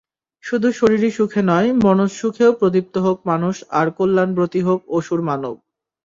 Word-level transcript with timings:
শুধু 0.43 0.67
শরীরী 0.71 1.09
সুখে 1.11 1.41
নয়, 1.43 1.69
মনজ 1.83 2.11
সুখেওপ্রদীপ্ত 2.19 2.95
হোক 2.97 3.17
মানুষআর 3.25 3.87
কল্যাণ 3.97 4.29
ব্রতী 4.35 4.61
হোক 4.67 4.79
অসুর 4.97 5.19
মানব। 5.29 5.55